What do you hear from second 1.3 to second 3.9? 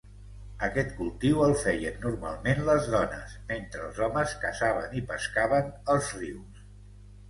el feien normalment les dones, mentre